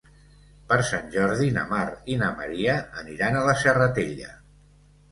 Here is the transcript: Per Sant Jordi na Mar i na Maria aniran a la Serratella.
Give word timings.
Per 0.71 0.77
Sant 0.87 1.11
Jordi 1.17 1.51
na 1.59 1.67
Mar 1.75 1.83
i 2.15 2.17
na 2.25 2.33
Maria 2.41 2.79
aniran 3.05 3.39
a 3.39 3.47
la 3.51 3.57
Serratella. 3.67 4.35